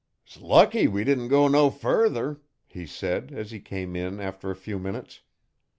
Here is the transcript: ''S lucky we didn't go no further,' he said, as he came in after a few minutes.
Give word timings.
''S 0.27 0.41
lucky 0.41 0.87
we 0.87 1.03
didn't 1.03 1.27
go 1.27 1.47
no 1.47 1.69
further,' 1.69 2.41
he 2.65 2.87
said, 2.87 3.31
as 3.31 3.51
he 3.51 3.59
came 3.59 3.95
in 3.95 4.19
after 4.19 4.49
a 4.49 4.55
few 4.55 4.79
minutes. 4.79 5.21